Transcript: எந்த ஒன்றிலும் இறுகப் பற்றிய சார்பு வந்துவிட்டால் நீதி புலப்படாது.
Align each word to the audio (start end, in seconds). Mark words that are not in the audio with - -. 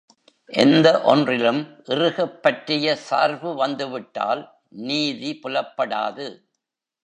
எந்த 0.53 1.01
ஒன்றிலும் 1.03 1.59
இறுகப் 1.85 2.43
பற்றிய 2.43 2.95
சார்பு 2.95 3.55
வந்துவிட்டால் 3.55 4.43
நீதி 4.69 5.39
புலப்படாது. 5.43 6.27